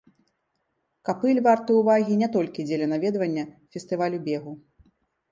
[1.09, 3.43] Капыль варты ўвагі не толькі дзеля наведвання
[3.75, 4.51] фестывалю бегу.